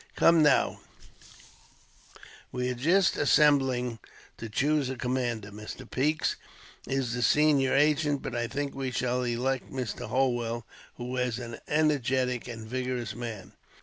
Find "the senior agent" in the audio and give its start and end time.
7.13-8.23